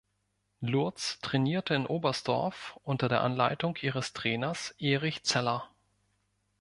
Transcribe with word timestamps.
Lurz 0.61 1.19
trainierte 1.21 1.75
in 1.75 1.85
Oberstdorf 1.85 2.79
unter 2.83 3.07
der 3.07 3.21
Anleitung 3.21 3.77
ihres 3.83 4.13
Trainers 4.13 4.73
Erich 4.79 5.21
Zeller. 5.21 5.69